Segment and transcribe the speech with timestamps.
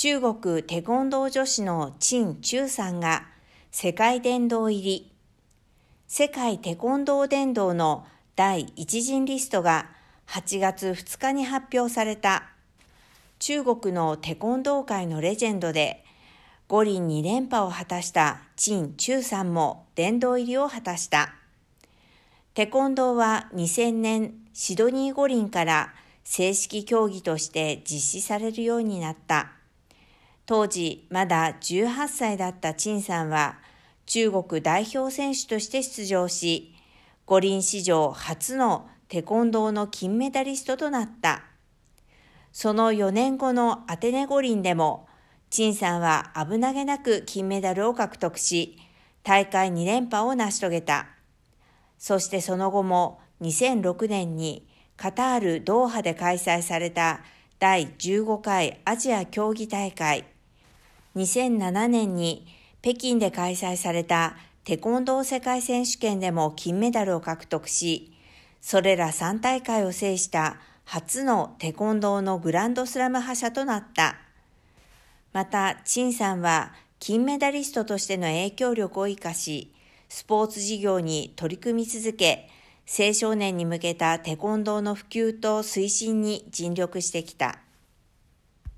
[0.00, 3.26] 中国テコンドー女子の陳中さんが
[3.72, 5.10] 世界殿堂入り。
[6.06, 8.06] 世界テコンドー殿堂の
[8.36, 9.90] 第一陣リストが
[10.28, 12.44] 8月2日に発表された。
[13.40, 16.04] 中国のテコンドー界のレジェンドで
[16.68, 21.34] 五輪2連覇を果たした陳中さんも殿堂入りを果たした。
[22.54, 29.57] テコンドーは2000年シドニー五輪から正式競技として実施されるようになった。
[30.48, 33.58] 当時まだ18歳だった陳さんは
[34.06, 36.74] 中国代表選手として出場し、
[37.26, 41.42] 五輪史上初のテコンドーの金メダリストとなった。
[42.50, 45.06] その4年後のアテネ五輪でも、
[45.50, 48.78] 陳さんは危なげなく金メダルを獲得し、
[49.22, 51.08] 大会2連覇を成し遂げた。
[51.98, 57.20] そしてその後も2006年にカタール・ドーハで開催された
[57.58, 60.24] 第15回アジア競技大会
[61.18, 62.46] 2007年に
[62.80, 68.12] 北京で開催されたテコンドー世界選手権でも金メダルを獲得し、
[68.60, 74.16] それら3大会を制した初のテコンドーのグランドスラム覇者となった。
[75.32, 79.72] また、陳さんは金メダリストとしての影響力を生かし、
[80.08, 82.48] スポーツ事業に取り組み続け、
[82.86, 87.58] 青少年に向けたテコンドーの普及と推進に尽力してきた。